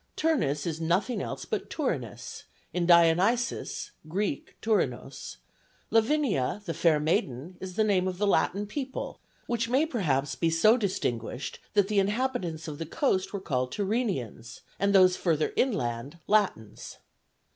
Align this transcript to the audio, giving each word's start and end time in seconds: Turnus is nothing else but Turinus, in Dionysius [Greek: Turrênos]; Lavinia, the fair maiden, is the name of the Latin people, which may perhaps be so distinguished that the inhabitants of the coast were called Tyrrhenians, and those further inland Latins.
Turnus 0.15 0.65
is 0.65 0.81
nothing 0.81 1.21
else 1.21 1.45
but 1.45 1.69
Turinus, 1.69 2.45
in 2.73 2.87
Dionysius 2.87 3.91
[Greek: 4.07 4.57
Turrênos]; 4.59 5.35
Lavinia, 5.91 6.59
the 6.65 6.73
fair 6.73 6.99
maiden, 6.99 7.55
is 7.59 7.75
the 7.75 7.83
name 7.83 8.07
of 8.07 8.17
the 8.17 8.25
Latin 8.25 8.65
people, 8.65 9.19
which 9.45 9.69
may 9.69 9.85
perhaps 9.85 10.33
be 10.33 10.49
so 10.49 10.75
distinguished 10.75 11.59
that 11.75 11.87
the 11.87 11.99
inhabitants 11.99 12.67
of 12.67 12.79
the 12.79 12.87
coast 12.87 13.31
were 13.31 13.39
called 13.39 13.71
Tyrrhenians, 13.71 14.61
and 14.79 14.95
those 14.95 15.17
further 15.17 15.53
inland 15.55 16.17
Latins. 16.25 16.97